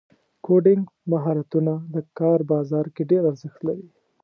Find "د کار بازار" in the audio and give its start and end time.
1.93-2.85